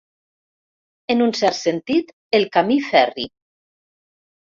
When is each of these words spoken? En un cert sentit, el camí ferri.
En 1.15 1.19
un 1.25 1.33
cert 1.39 1.57
sentit, 1.57 2.09
el 2.39 2.47
camí 2.57 2.79
ferri. 2.87 3.27